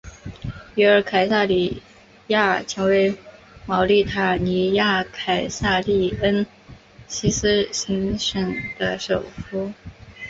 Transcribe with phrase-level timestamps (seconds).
[0.73, 1.83] 约尔凯撒里
[2.25, 3.15] 亚成为
[3.67, 6.43] 茅利塔尼亚凯撒利恩
[7.07, 9.71] 西斯行省的首府。